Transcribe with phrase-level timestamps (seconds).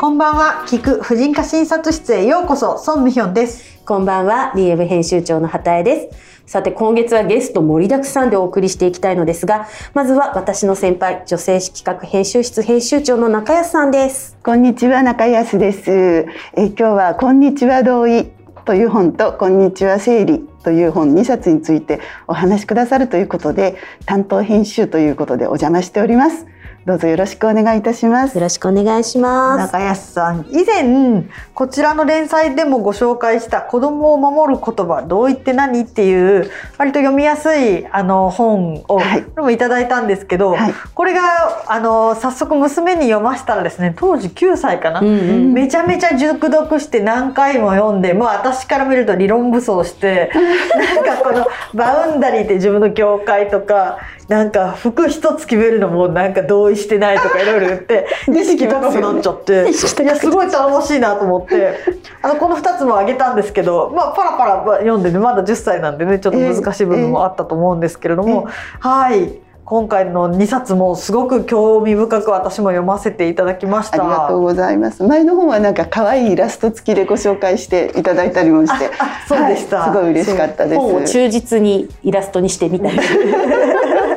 [0.00, 0.64] こんばんは。
[0.68, 2.78] 聞く婦人科診察室へようこそ。
[2.78, 3.80] ソンミヒョンです。
[3.84, 4.52] こんばんは。
[4.54, 6.46] DM 編集長の畑江です。
[6.46, 14.36] さて今月はゲスト盛りだくさんでお送りしていきたいのですがまずは私の先輩女性史企画編集室編集長の中安さんです。
[14.44, 15.90] こんにちは中安です。
[15.90, 18.30] え今日はこんにちは同意
[18.64, 23.76] という本とこんにちは生理という本2冊についてお話しくださるということで
[24.06, 26.46] 担当編集ということでお邪魔しております
[26.88, 28.36] どうぞよろしくお願いいたします。
[28.36, 29.72] よろしくお願いします。
[29.72, 50.32] 中安さん以前こちらの連載でもご紹介した子供を守る言葉どう言って何っていう割と読みやすいあの本を、はい、もいただいたんですけど、はい、これがあの早速娘に読ませたらですね当時9歳かな、うんうん、めちゃめちゃ熟読して何回も読んでまあ私から見ると理論武装して
[50.74, 61.74] なんかこのバウンダリーって自分の境界とかなんか服一つ決めるのもなんか同意してないとかいろいろ言って 意識高くなっちゃって、いやすごい頼もしいなと思って。
[62.22, 68.46] あのこの2つもあげたんですけど、まあ、パラパラ読んでねまだ10歳なんでねちょっと難しい部分もあったと思うんですけれども、
[68.80, 69.48] はい。
[69.68, 74.02] 今回の2冊もすごく興味深く私も読ませていただきました。
[74.02, 75.02] ありがとうございます。
[75.02, 78.90] 前の本はなんか可愛いイラスト付きでご紹介していただいたりもして。
[79.28, 80.76] そうでした、はい、すごい嬉しかったです。
[80.78, 82.96] 本を忠実にイラストにしてみたい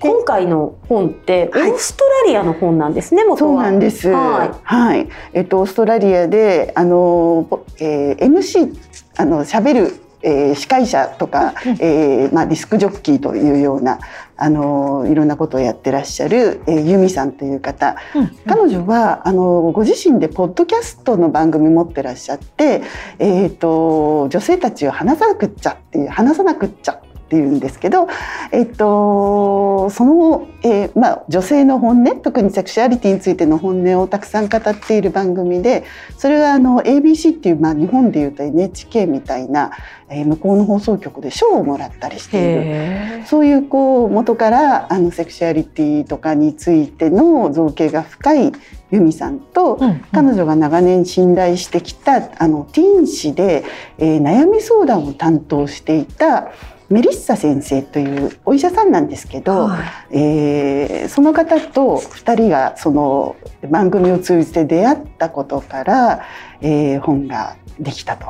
[0.00, 3.34] 今回の本ってオーストラリアの本なんですね、は。
[3.34, 4.08] い、そうなんです。
[4.08, 7.48] はい、はい、えっとオーストラリアであの、
[7.80, 8.76] えー、MC
[9.16, 14.00] あの喋るえー、司会者とか、えーまあ、ディスクジョッキーというような
[14.36, 22.82] あのいろんなことをやってらっしゃる、えー、ユミさんという方、うん、彼女はあのご自身でポッドキャストの番組持ってらっしゃって、
[23.18, 28.08] えーと女性たちを話さなくっちゃっていう話さなくっちゃっていうんですけど、
[28.52, 35.84] えっと、その、えーまあ、女性の本音特にセクシュアリティについての本音をたくさん語っている番組で
[36.16, 39.72] それはあの ABC っていう、まあ、日本でいうと NHK みたいな、
[40.08, 43.26] えー、向こうの放送局で賞をもらったりしている。
[43.26, 48.52] そういうこう元からあのセクシュアリティとかについての造形が深い
[48.90, 53.64] 由美さんと、うんうん、彼女が長年信頼してきたあのティーン誌で、
[53.98, 56.52] えー、悩み相談を担当していた
[56.90, 59.78] メリッサ先生というお医者さんなんですけど、は
[60.10, 63.36] い、えー、その方と2人がその
[63.70, 66.24] 番組を通じて出会ったことから、
[66.62, 68.26] えー、本ができたと。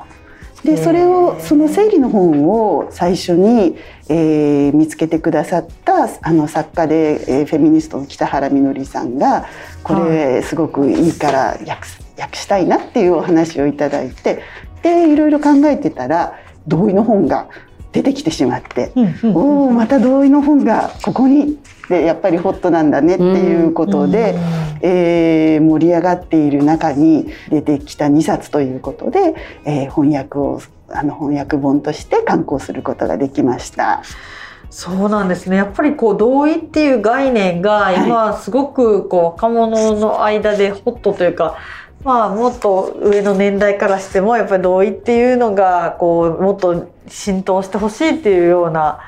[0.65, 3.77] でそれをその生理の本を最初に、
[4.09, 9.47] えー、見つけてくださったあの作家で、えー、フェミニストの北原みのりさんが
[9.85, 11.87] これすごくいいから訳
[12.21, 14.43] 訳したいなっていうお話をいただいて
[14.83, 16.37] でいろいろ考えてたら
[16.67, 17.49] 同意の本が
[17.93, 18.93] 出てきてしまって、
[19.25, 24.34] おおまた同意の本がここにでやっぱりホットなんだねっていうことで、
[24.82, 29.34] えー、盛り上がっている中に出てきた2冊ということで、
[29.65, 30.60] えー、翻訳を
[30.91, 34.03] あの翻訳本として刊行することができました。
[34.70, 35.56] そうなんですね。
[35.56, 41.56] やっぱりこう同意っていう概念が今すごくこう若者の間でホットというか、
[42.05, 49.01] まあもっと上の年代からしてもやっぱり同意っていうのがこうもっと浸透してほしいっていうような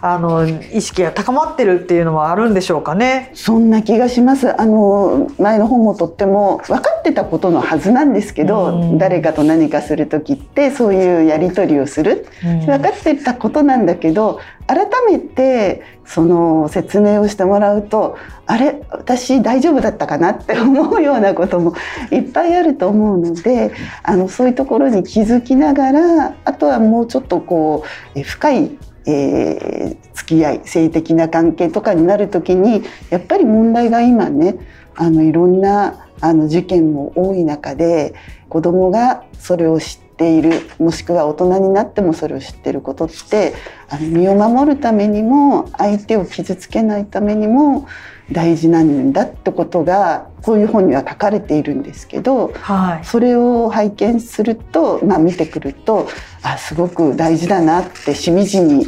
[0.00, 3.32] あの意識が高まってるっていうのはあるんでしょうかね。
[3.34, 4.60] そんな気がします。
[4.60, 21.72] あの前の本もとっても分かってたことのはずなんですけど、うん、誰かと何かする時ってそういうやり取りをする、うん、分かってたことなんだけど改めてその説明をしてもらうとあれ私大丈夫だったかなって 思うようなことも
[22.10, 27.82] いっぱいあると思うのであのそういうところに気づきながらあとはもうちょっとこ
[28.14, 28.78] う深い
[29.10, 34.56] えー、付き合い性的な関係とかになる時にやっぱり問題が今ね
[34.96, 38.14] あのいろんなあの事件も多い中で
[38.50, 43.54] 子どもがそれを知っているもしくは大人になってもそれを知っていることって
[43.88, 47.86] あの身を守るためにも相手を傷つけないためにも
[48.32, 56.08] 大事なんだってことがこういう本には書かれているんですけど、はい、それを拝見すると、まあ、見てくると
[56.42, 58.86] あすごく大事だなってしみじみ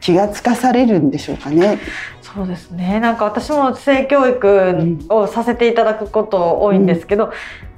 [0.00, 1.78] 気がつかされるんでしょうかね。
[2.22, 3.00] そうですね。
[3.00, 7.30] なんか私も性教育をさせていただくこと多いんですけど、うん、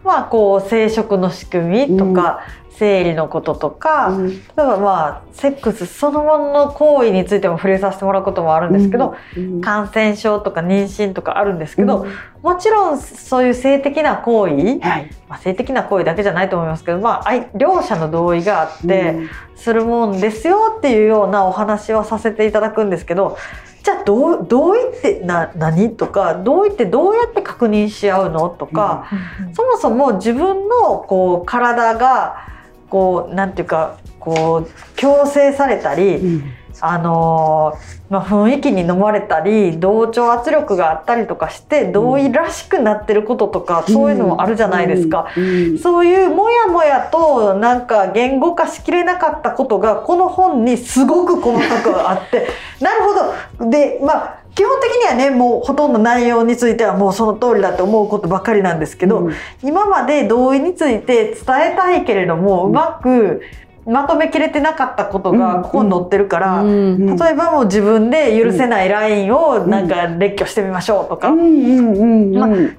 [0.05, 2.41] まあこう生殖の仕組みとか、
[2.81, 12.12] 生理のこととか、うん、例えばまあセックスそのものの行為についても触れさせてもらうこともあるんですけど、うん、感染症とか妊娠とかあるんですけど、うん、
[12.43, 23.37] もちろんそういう性的な行為、はい、まあ、性的な行為だけじゃないと思いますけど、まあ、両者の同意があってするもんですよっていうようなお話はさせていただくんですけど
[23.82, 29.06] じゃあどうどう言ってな何とかどう言ってどうやって確認し合うのとか、
[29.47, 32.60] うん、そもそも自分のこう体が
[32.91, 37.79] こうなんていうかこう強制されたり、うん、あの
[38.11, 45.45] まあ、雰囲気に飲まれたり同調圧力があったりとかして同意らしくなってることとか、うん、そういうのもあるじゃないですか、うん。
[45.45, 52.49] うん、そういうもやもやとなんか言語化しきれなかったことがこの本にすごく細かくあって。
[52.83, 53.03] なる
[53.59, 53.71] ほど。
[53.71, 59.31] でまあ基本的にはねもうほとんど内容についてはもうその通りだと思うことばっかりなんですけど、
[59.62, 63.41] 今まで同意について伝えたいけれどもうまく
[63.87, 71.41] まとめきれてなかったことがここに載ってるから、例えばもう自分で許せないラインをなんか列挙してみましょうとか、ま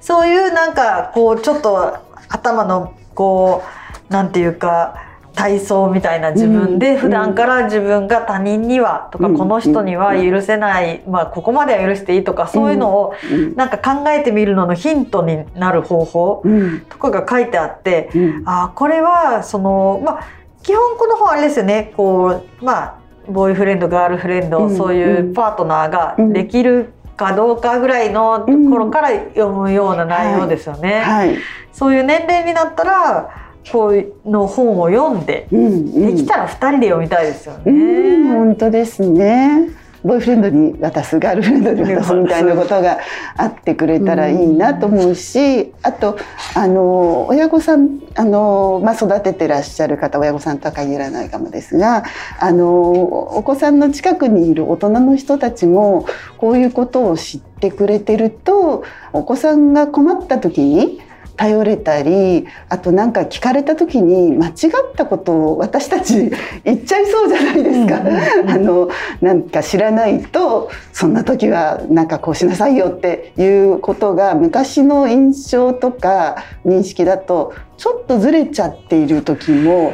[0.01, 1.97] そういうなんかこうちょっと
[2.29, 3.63] 頭のこ
[4.07, 13.13] うなんていうか体操みたいな自分で普段から自分が他人にはとかこの人には許せないまあここまでは許していいとかそういうのを
[13.55, 16.43] なんか考えてみるののヒントになる方法
[16.89, 18.09] とかが書いてあって
[18.45, 20.27] あこれはそのまあ
[20.63, 21.93] 基本この本あれですよね。
[21.97, 31.03] こうまあボーイフレンドガールフレンド、うん、そういうパートナーができるかどうかぐらいのところから読むような内容ですよね。
[31.05, 31.13] うん。
[31.13, 31.27] はい。
[31.29, 31.37] はい、
[31.71, 33.40] そういう年齢になったら
[33.71, 38.23] こういうの本を読んで、うんうん、できたら2人で読みたいですよね。
[38.33, 42.97] 本当ですねボーイフレンドに渡すガールフレンドに渡すみたいなことが
[43.37, 46.17] あってくれたらいいなと思うしあと
[46.55, 52.03] あの親御さんあの、まあ、育ててらっしゃる方親御さんとは限らないかもですが
[52.39, 52.91] あの
[53.37, 60.99] お子さんの近くにいる大人の人たちもこういうことを知ってくれてるとお子さんが困った時に
[61.37, 64.53] 頼れたりあと何か聞かれた時に間違っ
[64.95, 66.31] たことを私たち
[66.63, 68.01] 言っちゃいそうじゃないですか。
[68.47, 68.89] あの
[69.21, 76.35] なんか知らないとそんな時はなんかこうしなさいよっていうことが昔の印象とか
[76.65, 79.93] 認識だとちょっとずれちゃっている時も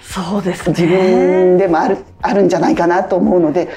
[0.00, 3.68] そうです、ね、自分でもあるあるんじゃないかなと思うので。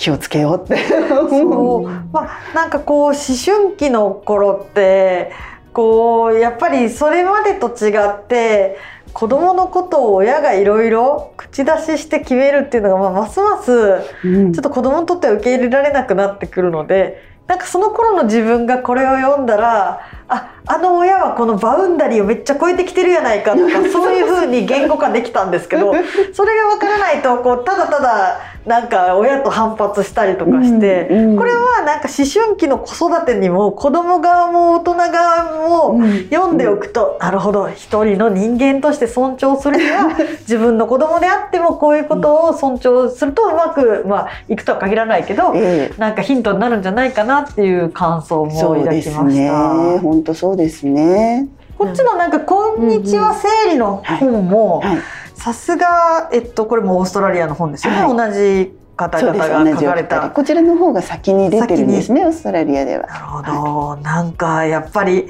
[0.00, 5.30] 気をつけようってそうまあなんかこう思春期の頃って
[5.72, 8.78] こうやっぱりそれまでと違って
[9.12, 25.92] 子供のことを親がいろいろ口出しして決めるっていうのが、まあ、ますますちょっと子供にとっては受け入れられなくなってくるので、うん、なんかその頃の自分がこれを読んだらああの親はこのバウンダリーをめっちゃ超えてきてるやないかとかそういうふうに言語化できたんですけど
[26.32, 49.22] それが分からないとこうただただなんか親と反発したりとかして、うんうん、これはなんか思春期の子育てにも子供側も大人側も読んでおくと、うん、なるほど一人の人間として尊重するには 自分の子供であってもこういうことを尊重するとうまく、まあ、いくとは限らないけど、えー、なんかヒントになるんじゃないかなっていう感想も抱きました。
[49.24, 51.48] ね、本当そうですね。
[51.78, 54.88] こっちのなんか「こんにちは生理」の本も、はい。
[54.90, 54.98] はい
[55.40, 60.28] さすが、えっと、これもオーストラリアの本ですよね、はい、同じ方々が書かれた。
[60.28, 63.06] こちらの方が先に出てるんですねオーストラリアでは。
[63.06, 65.28] なるほど、はい、なんかやっぱり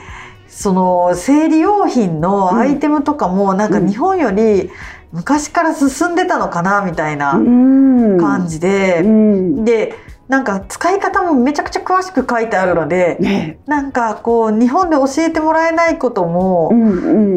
[0.48, 4.70] その生理用品のアイテムとかもなんか日本より
[5.12, 9.94] 昔から進んでたのかなみたいな感じで、うん、で
[10.26, 16.73] なんか使い方もめちゃくちゃ詳しく書いてあるので、ね、なんかこう日本で教えてもらえないことも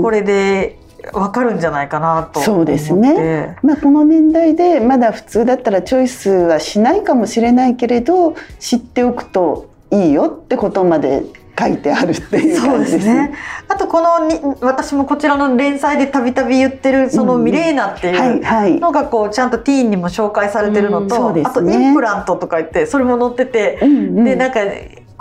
[0.02, 0.80] これで
[1.12, 3.58] わかるんじゃないかなとそうですね。
[3.62, 11.24] まあこの年代でまだ普通だったらチョイスはしないかもしれないけれど知っておくといいよってことまで
[11.60, 13.34] 書いてあるっていう感じですね。
[13.68, 24.62] あとこのに私もこちらの連載でたびたび言ってるそのミレーナっていうのがこうちゃんとティーンにも紹介されてるのと、うんね、あとインプラントとか言ってそれも載ってて、うんうん、でなんか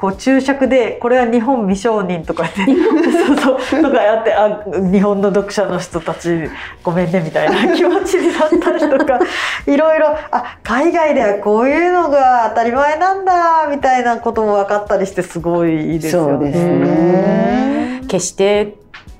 [0.03, 6.49] こう注釈でこれは日本未承認とかってそうそうとかやってあ日本の読者の人たち
[6.83, 9.21] ごめんねみたいな気持ちになったりとか
[9.65, 16.51] いろいろあ海外ではこういうのが当たり前なんだみたいなことも分かったりしてすごいいいですよね。
[16.51, 18.75] ね決して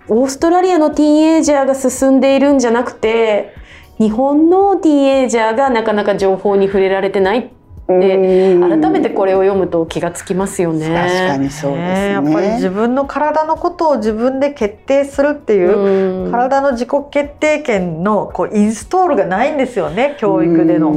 [0.09, 3.55] オーストラリアのティーンエイジャーが進んでいるんじゃなくて
[3.99, 7.53] 日本のティーンエイジャーがなかなか情報に触れられてない
[7.89, 10.89] で改めてこれを読むと気がつきますよね。
[10.89, 20.93] 確かにそうですね、やっぱり自分の体のことを自分で決定するっていう体の自己決定権のこうインストールがないんですよね教育での。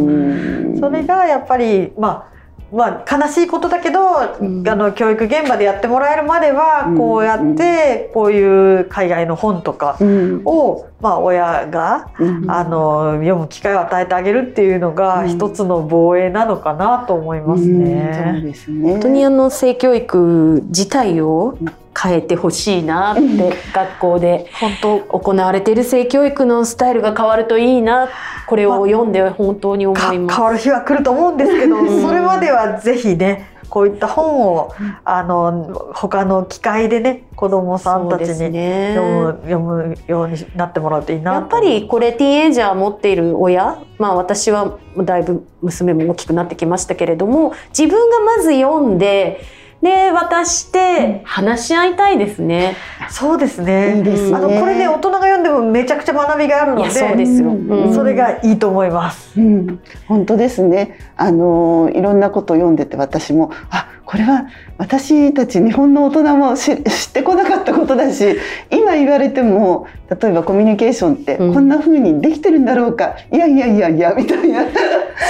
[0.80, 2.35] それがやっぱりまあ
[2.72, 4.02] まあ、悲しいことだけど、
[4.40, 4.68] うん。
[4.68, 6.98] あの教育現場でやってもらえるまではうん。
[6.98, 10.42] こうやってこういう海外の本とかうん。
[10.46, 12.52] を、まあ、親がうん。
[12.52, 15.30] あの読む機会を与えてあげるっていうのがうん。
[15.30, 17.72] 一つの防衛なのかなと思いますうん。
[17.74, 18.42] そうね。
[18.42, 18.92] ですね。
[18.92, 21.58] 本当にあの性教育自体を
[22.02, 23.38] 変えてほしいなって、うん。
[23.74, 25.00] 学校で本当。
[25.00, 28.10] 行われている性教育のスタイルが変わるといいな
[28.48, 30.36] これを読んで本当に思かいます。
[30.36, 32.02] 変わる日は来ると思うんですけど、うん。
[32.02, 34.74] それまではぜひねこういった本を
[35.04, 38.96] あの他の機会でね子どもさんたちにね。
[38.96, 49.42] 読む,、読むようになってもらうといいなとやっぱりこれティーンエイジャー持っている親まあ私はだいぶ娘も大きくなってきましたけれども自分がまず読んで
[49.82, 52.76] で渡して話し合いたいですね。
[53.10, 57.50] そうですねいいですねあのこれね大人が読んでもめちゃくちゃ学びがあるのでそうですよ。
[57.50, 59.40] うんうんそれがいいと思います。
[59.40, 60.98] うん、本当ですね。
[61.18, 68.38] あのいろんなことを読んでて私もあこれは私たち日本の大人も知知ってこなかったことだし
[68.70, 74.66] 今言われても例えばコミュニケーションってうんこんな風にできてるんだろうか、いやいやいやいやみたいな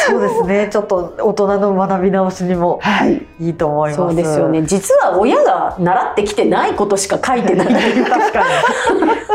[0.07, 3.95] そうですねちょっと大人の学び直しにもはいいいと思います。
[3.97, 4.63] そうですよね。
[4.63, 7.67] 実は親が習ってきてないことしか書いてない。
[8.05, 8.45] 確かに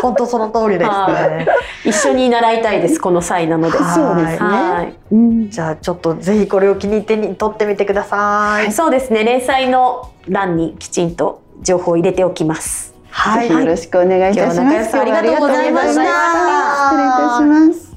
[0.00, 1.46] 本当その通りですはね。
[1.84, 3.78] 一緒に習いたいですこの際なので。
[3.78, 4.48] はいそうですね。
[4.48, 4.94] はい。
[5.12, 8.72] うんじゃあちょっとぜひこれを気に入ってに取ってみてください。
[8.72, 12.94] そうですね連載の欄にきちんと情報を入れておきます。
[13.10, 14.60] はいよろしくお願いいたします。
[14.60, 17.89] 今日は仲良しありがとうございました今日はありがとうございました失礼いたします。